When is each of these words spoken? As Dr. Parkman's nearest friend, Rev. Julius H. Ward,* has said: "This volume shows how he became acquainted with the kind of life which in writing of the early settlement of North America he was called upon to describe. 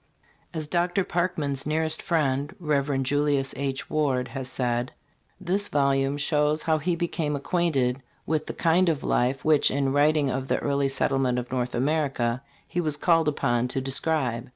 As 0.51 0.67
Dr. 0.67 1.03
Parkman's 1.03 1.67
nearest 1.67 2.01
friend, 2.01 2.55
Rev. 2.59 3.03
Julius 3.03 3.53
H. 3.55 3.87
Ward,* 3.87 4.29
has 4.29 4.49
said: 4.49 4.93
"This 5.39 5.67
volume 5.67 6.17
shows 6.17 6.63
how 6.63 6.79
he 6.79 6.95
became 6.95 7.35
acquainted 7.35 8.01
with 8.25 8.47
the 8.47 8.53
kind 8.55 8.89
of 8.89 9.03
life 9.03 9.45
which 9.45 9.69
in 9.69 9.93
writing 9.93 10.31
of 10.31 10.47
the 10.47 10.57
early 10.57 10.89
settlement 10.89 11.37
of 11.37 11.51
North 11.51 11.75
America 11.75 12.41
he 12.67 12.81
was 12.81 12.97
called 12.97 13.27
upon 13.27 13.67
to 13.67 13.79
describe. 13.79 14.49